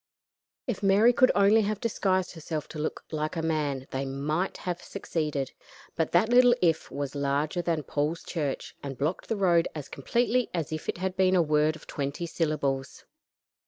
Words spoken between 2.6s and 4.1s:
to look like a man they